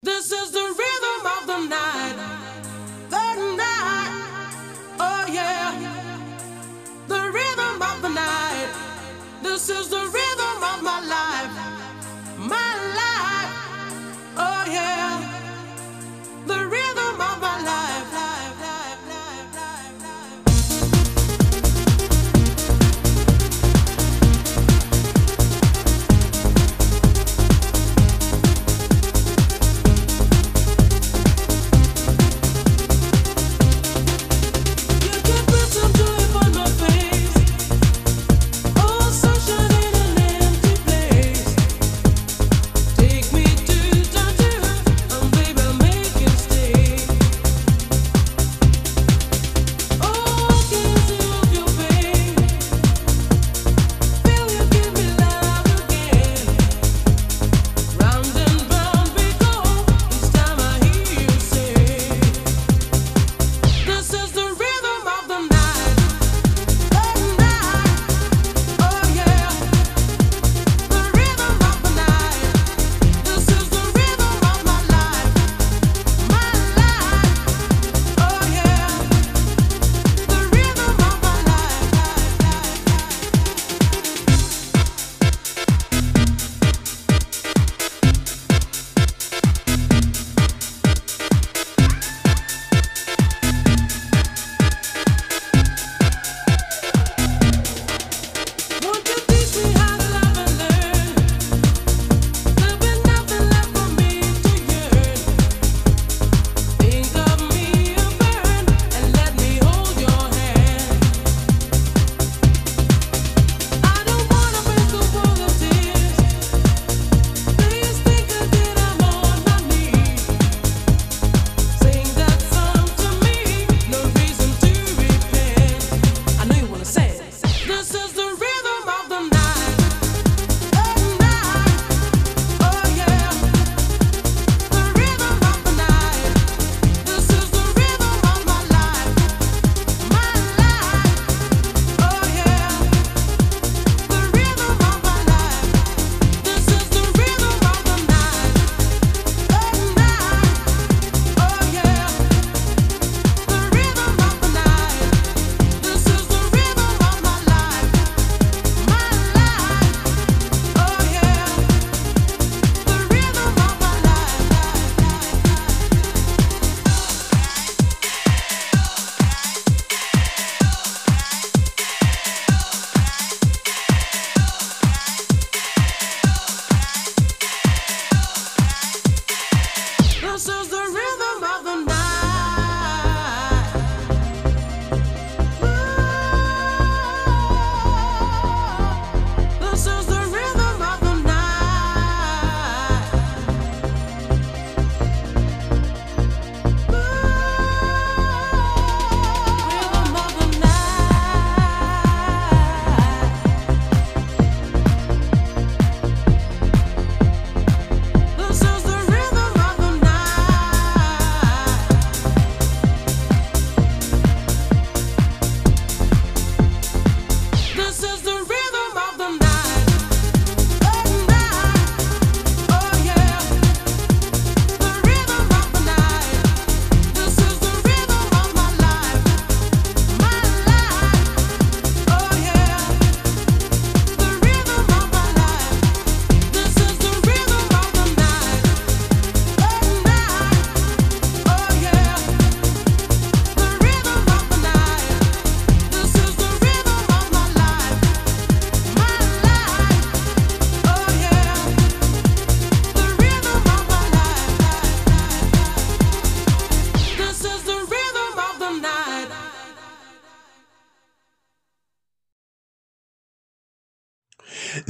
[0.00, 2.14] This is the rhythm of the night.
[3.10, 4.12] The night.
[5.00, 5.74] Oh, yeah.
[7.08, 8.68] The rhythm of the night.
[9.42, 11.17] This is the rhythm of my life.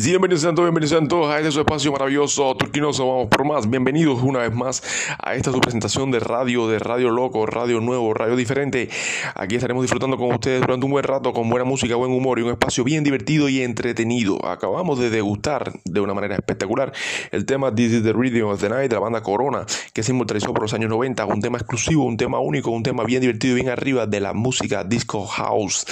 [0.08, 3.68] Bienvenidos a todos, bienvenidos a todos a este su espacio maravilloso turquinoso, vamos por más.
[3.68, 4.82] Bienvenidos una vez más
[5.22, 8.88] a esta su presentación de radio, de radio loco, radio nuevo, radio diferente.
[9.34, 12.42] Aquí estaremos disfrutando con ustedes durante un buen rato, con buena música, buen humor y
[12.42, 14.42] un espacio bien divertido y entretenido.
[14.46, 16.90] Acabamos de degustar de una manera espectacular
[17.30, 20.12] el tema This is the Rhythm of the Night de la banda Corona, que se
[20.12, 23.58] inmortalizó por los años 90, un tema exclusivo, un tema único, un tema bien divertido
[23.58, 25.84] y bien arriba de la música disco house.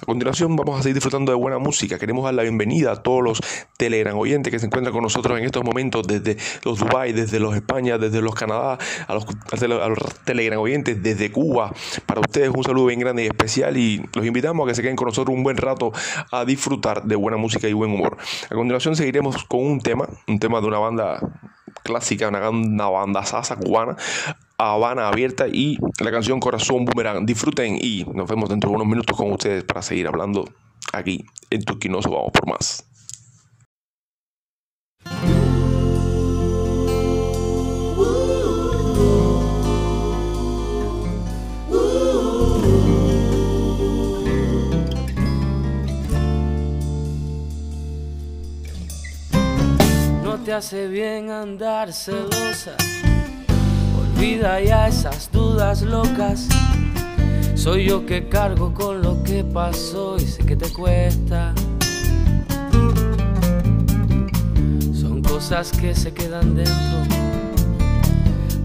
[0.00, 1.98] A continuación vamos a seguir disfrutando de buena música.
[1.98, 3.40] Queremos dar la bienvenida a todos los
[3.76, 7.54] Telegram oyentes que se encuentran con nosotros en estos momentos desde los Dubai, desde los
[7.54, 11.72] España, desde los Canadá, a los, a los Telegram oyentes desde Cuba.
[12.06, 14.96] Para ustedes un saludo bien grande y especial y los invitamos a que se queden
[14.96, 15.92] con nosotros un buen rato
[16.30, 18.16] a disfrutar de buena música y buen humor.
[18.46, 21.20] A continuación seguiremos con un tema, un tema de una banda
[21.82, 23.96] clásica, una, una banda sasa cubana,
[24.56, 27.26] Habana Abierta y la canción Corazón Boomerang.
[27.26, 30.44] Disfruten y nos vemos dentro de unos minutos con ustedes para seguir hablando
[30.92, 32.10] aquí en Turquinoso.
[32.10, 32.93] Vamos por más.
[50.22, 52.76] No te hace bien andar celosa.
[53.98, 56.48] Olvida ya esas dudas locas.
[57.54, 61.54] Soy yo que cargo con lo que pasó y sé que te cuesta.
[65.34, 66.98] Cosas que se quedan dentro.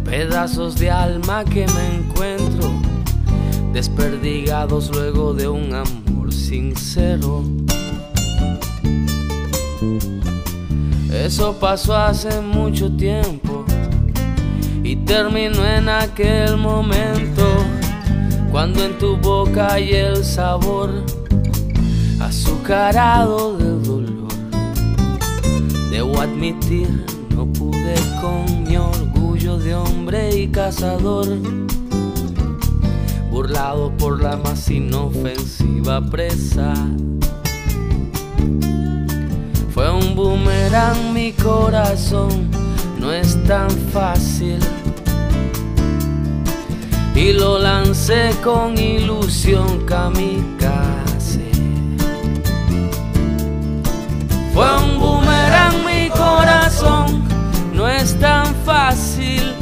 [0.06, 2.70] Pedazos de alma que me encuentro.
[3.74, 7.44] Desperdigados luego de un amor sincero.
[11.12, 13.66] Eso pasó hace mucho tiempo
[14.84, 17.48] y terminó en aquel momento
[18.52, 21.04] cuando en tu boca hay el sabor
[22.20, 23.79] azucarado dolor.
[26.00, 26.88] Debo admitir,
[27.36, 31.28] no pude con mi orgullo de hombre y cazador,
[33.30, 36.74] burlado por la más inofensiva presa.
[39.74, 42.50] Fue un boomerang mi corazón,
[42.98, 44.60] no es tan fácil.
[47.14, 50.99] Y lo lancé con ilusión kamikaze.
[56.10, 57.24] Mi corazón,
[57.74, 59.56] no es tan fácil.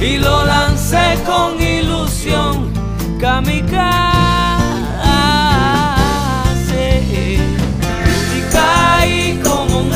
[0.00, 2.70] Y lo lancé con ilusión
[3.20, 3.76] kamikaze.
[8.36, 9.92] Y caí como un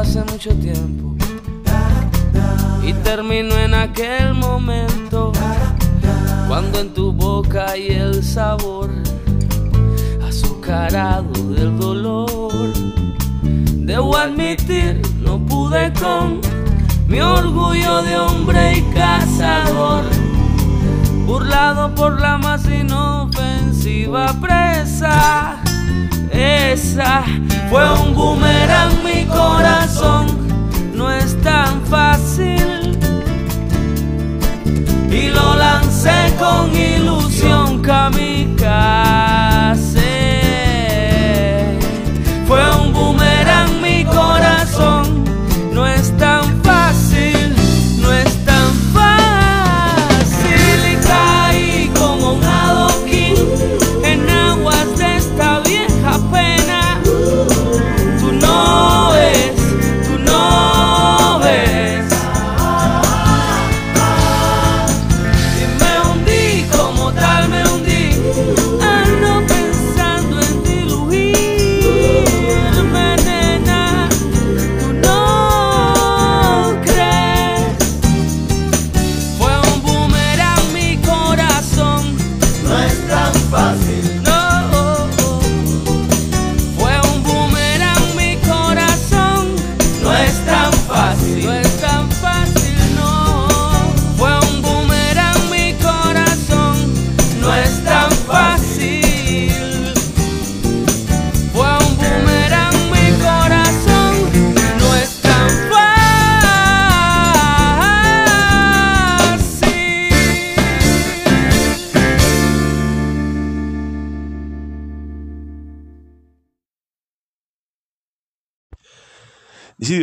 [0.00, 1.14] hace mucho tiempo
[2.82, 5.32] y terminó en aquel momento
[6.48, 8.90] cuando en tu boca hay el sabor
[10.26, 12.72] azucarado del dolor.
[13.74, 16.40] Debo admitir, no pude con
[17.06, 20.04] mi orgullo de hombre y cazador,
[21.26, 25.62] burlado por la más inofensiva presa.
[26.32, 27.22] Esa
[27.70, 28.53] fue un boomerang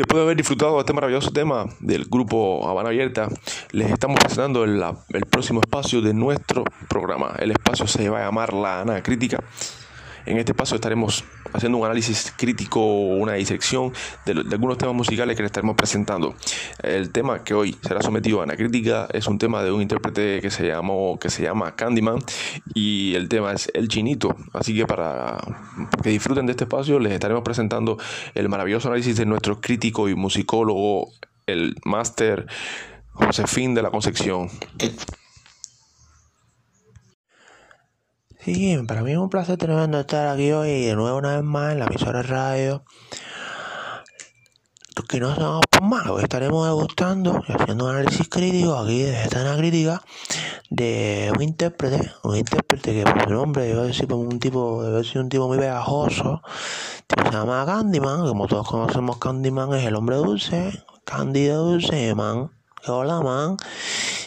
[0.02, 3.30] después de haber disfrutado de este maravilloso tema del grupo Habana Abierta,
[3.72, 7.36] les estamos presentando el, el próximo espacio de nuestro programa.
[7.38, 9.44] El espacio se va a llamar La Ana Crítica.
[10.26, 11.24] En este paso estaremos
[11.54, 13.92] haciendo un análisis crítico, una disección
[14.26, 16.36] de, algunos temas musicales que les estaremos presentando.
[16.82, 20.42] El tema que hoy será sometido a una crítica es un tema de un intérprete
[20.42, 22.20] que se llamó que se llama Candyman
[22.74, 24.36] y el tema es El Chinito.
[24.54, 25.38] Así que para
[26.04, 27.98] que disfruten de este espacio les estaremos presentando
[28.34, 31.12] el maravilloso análisis de nuestro crítico y musicólogo,
[31.48, 32.48] el máster
[33.14, 34.50] Josefín de la Concepción.
[38.44, 41.74] Sí, para mí es un placer tremendo estar aquí hoy de nuevo una vez más
[41.74, 42.84] en la emisora radio.
[45.08, 49.04] Que no se vamos por más, hoy estaremos degustando y haciendo un análisis crítico aquí
[49.04, 50.02] de esta crítica
[50.72, 55.22] de un intérprete, un intérprete que por su nombre debe decir un tipo, debe ser
[55.22, 56.42] un tipo muy pegajoso,
[57.08, 62.50] tipo se llama Candyman, como todos conocemos Candyman es el hombre dulce, Cándido Dulce, man,
[62.84, 63.58] que hola man.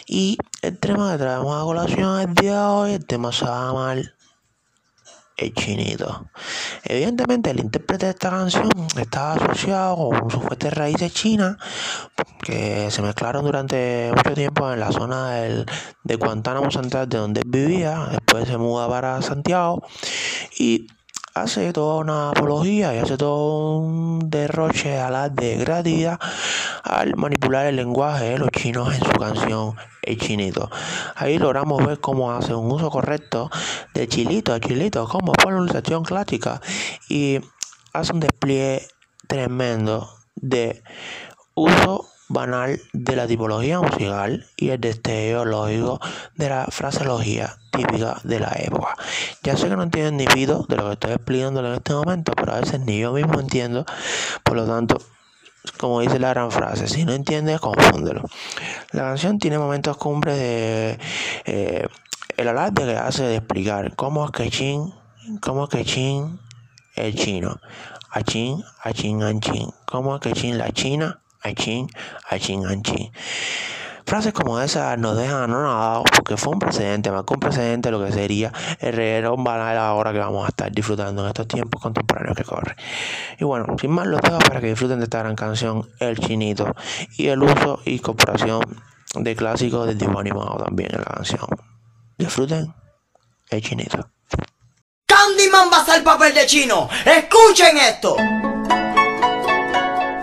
[0.07, 3.91] Y el tema que traemos a colación el día de hoy, el tema se va
[3.91, 6.29] a El Chinito.
[6.83, 8.69] Evidentemente el intérprete de esta canción
[8.99, 11.57] estaba asociado con sus fuertes raíces chinas
[12.41, 15.65] que se mezclaron durante mucho tiempo en la zona del,
[16.03, 19.83] de Guantánamo Central de donde vivía, después se muda para Santiago
[20.57, 20.87] y
[21.35, 26.17] hace toda una apología y hace todo un derroche a la de creatividad
[26.81, 30.71] al manipular el lenguaje de los chinos en su canción El Chinito.
[31.13, 33.51] Ahí logramos ver cómo hace un uso correcto
[33.93, 36.61] de chilito, chilito, como pronunciación clásica
[37.09, 37.41] y
[37.91, 38.87] hace un despliegue
[39.27, 40.83] tremendo de
[41.53, 45.99] uso banal de la tipología musical y el destello lógico
[46.35, 48.95] de la fraseología típica de la época.
[49.43, 52.33] Ya sé que no entienden ni pito de lo que estoy explicando en este momento,
[52.35, 53.85] pero a veces ni yo mismo entiendo,
[54.43, 54.97] por lo tanto,
[55.77, 58.21] como dice la gran frase, si no entiendes, confúndelo.
[58.91, 60.99] La canción tiene momentos cumbres de
[61.45, 61.87] eh,
[62.37, 64.93] el alarde que hace de explicar cómo es que Chin,
[65.41, 66.39] cómo es que Chin
[66.95, 67.59] el chino,
[68.11, 71.87] a Chin, a Chin, an Chin, cómo es que Chin la China, a Chin,
[72.29, 73.11] a Chin, an Chin.
[74.05, 77.97] Frases como esas nos dejan anonadados porque fue un precedente, más que un precedente de
[77.97, 81.81] lo que sería el reggaetón banal ahora que vamos a estar disfrutando en estos tiempos
[81.81, 82.75] contemporáneos que corren.
[83.39, 86.75] Y bueno, sin más los dejo para que disfruten de esta gran canción, El Chinito,
[87.17, 88.61] y el uso y incorporación
[89.15, 91.47] de clásicos del dibujo animado también en la canción.
[92.17, 92.75] Disfruten
[93.49, 94.07] El Chinito.
[95.07, 96.87] Candyman va a hacer papel de chino.
[97.05, 98.15] Escuchen esto.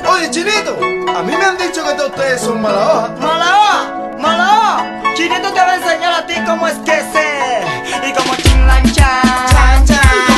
[0.09, 3.09] Oye, Chinito, a mí me han dicho que todos ustedes son mala hoja.
[3.21, 5.15] Mala hoja, mala hoja.
[5.15, 8.09] Chinito te va a enseñar a ti cómo es que se.
[8.09, 10.32] Y como chin lan chan.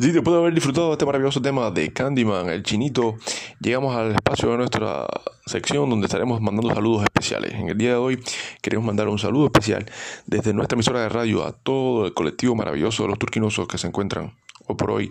[0.00, 3.16] Sí, después de haber disfrutado de este maravilloso tema de Candyman, el chinito,
[3.60, 5.08] llegamos al espacio de nuestra
[5.44, 7.54] sección donde estaremos mandando saludos especiales.
[7.54, 8.22] En el día de hoy
[8.62, 9.90] queremos mandar un saludo especial
[10.24, 13.88] desde nuestra emisora de radio a todo el colectivo maravilloso de los turquinosos que se
[13.88, 14.34] encuentran
[14.76, 15.10] por hoy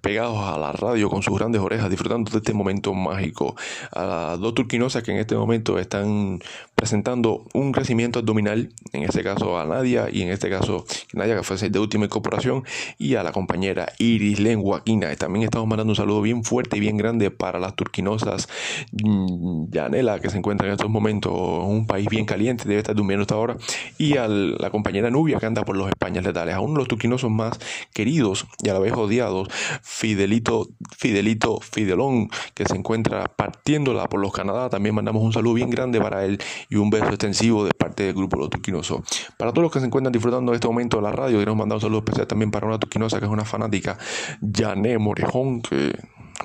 [0.00, 3.56] pegados a la radio con sus grandes orejas, disfrutando de este momento mágico.
[3.92, 6.40] A las dos turquinosas que en este momento están
[6.74, 11.42] presentando un crecimiento abdominal, en este caso a Nadia y en este caso Nadia que
[11.42, 12.64] fue de última incorporación
[12.98, 15.14] y a la compañera Iris Lenguaquina.
[15.16, 18.48] También estamos mandando un saludo bien fuerte y bien grande para las turquinosas
[18.92, 22.94] mm, Yanela que se encuentra en estos momentos en un país bien caliente, debe estar
[22.94, 23.56] durmiendo hasta ahora,
[23.98, 26.88] y a la compañera Nubia que anda por los Españas letales, a uno de los
[26.88, 27.58] turquinosos más
[27.92, 29.48] queridos y a la vez odiados,
[29.82, 34.68] Fidelito, Fidelito, Fidelón, que se encuentra partiéndola por los Canadá.
[34.68, 38.14] También mandamos un saludo bien grande para él y un beso extensivo de parte del
[38.14, 39.00] grupo Los Turquinosos.
[39.36, 41.76] Para todos los que se encuentran disfrutando de este momento de la radio, queremos mandar
[41.76, 43.98] un saludo especial también para una turquinosa que es una fanática,
[44.40, 45.92] Jané Morejón, que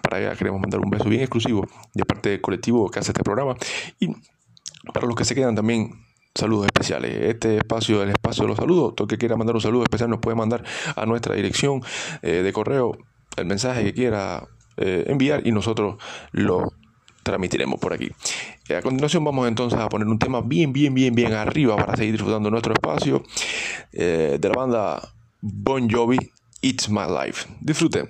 [0.02, 3.24] para ella queremos mandar un beso bien exclusivo de parte del colectivo que hace este
[3.24, 3.56] programa.
[4.00, 4.10] Y
[4.94, 6.07] para los que se quedan también
[6.38, 7.12] saludos especiales.
[7.22, 10.10] Este espacio, el espacio de los saludos, todo el que quiera mandar un saludo especial
[10.10, 10.64] nos puede mandar
[10.96, 11.82] a nuestra dirección
[12.22, 12.98] eh, de correo
[13.36, 15.98] el mensaje que quiera eh, enviar y nosotros
[16.32, 16.74] lo
[17.24, 18.10] transmitiremos por aquí.
[18.70, 21.96] Eh, a continuación vamos entonces a poner un tema bien, bien, bien, bien arriba para
[21.96, 23.24] seguir disfrutando nuestro espacio
[23.92, 25.10] de la banda
[25.42, 26.18] Bon Jovi,
[26.62, 27.48] It's My Life.
[27.62, 28.10] Disfruten.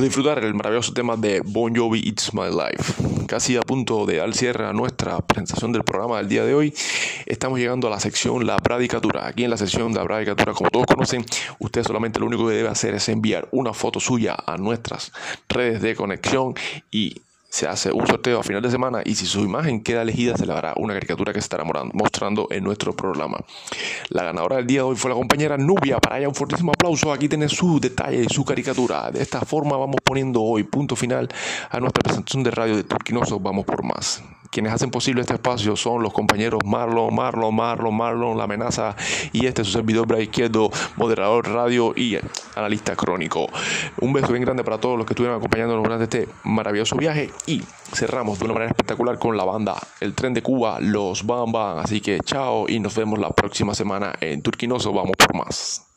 [0.00, 3.26] disfrutar el maravilloso tema de Bon Jovi It's My Life.
[3.26, 6.74] Casi a punto de dar cierre a nuestra presentación del programa del día de hoy,
[7.26, 9.26] estamos llegando a la sección La Pradicatura.
[9.26, 11.24] Aquí en la sección de La Pradicatura, como todos conocen,
[11.58, 15.12] usted solamente lo único que debe hacer es enviar una foto suya a nuestras
[15.48, 16.54] redes de conexión
[16.90, 17.16] y
[17.48, 20.46] se hace un sorteo a final de semana y si su imagen queda elegida se
[20.46, 23.38] le hará una caricatura que se estará mostrando en nuestro programa.
[24.10, 25.98] La ganadora del día de hoy fue la compañera Nubia.
[25.98, 27.12] Para ella un fortísimo aplauso.
[27.12, 29.10] Aquí tiene su detalle y su caricatura.
[29.10, 31.28] De esta forma vamos poniendo hoy punto final
[31.70, 33.40] a nuestra presentación de radio de Turquinoso.
[33.40, 34.22] Vamos por más.
[34.50, 38.96] Quienes hacen posible este espacio son los compañeros Marlon, Marlon, Marlon, Marlon, La Amenaza
[39.32, 42.18] y este su servidor Bra Izquierdo, moderador radio y
[42.54, 43.46] analista crónico.
[44.00, 47.62] Un beso bien grande para todos los que estuvieron acompañándonos durante este maravilloso viaje y
[47.94, 51.78] cerramos de una manera espectacular con la banda El Tren de Cuba, Los Bam Bam.
[51.78, 54.92] Así que chao y nos vemos la próxima semana en Turquinoso.
[54.92, 55.87] Vamos por más.